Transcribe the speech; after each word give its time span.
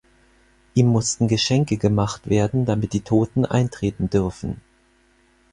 Ihm 0.73 0.87
mussten 0.87 1.27
Geschenke 1.27 1.77
gemacht 1.77 2.27
werden, 2.27 2.65
damit 2.65 2.93
die 2.93 3.01
Toten 3.01 3.45
eintreten 3.45 4.09
dürfen. 4.09 4.59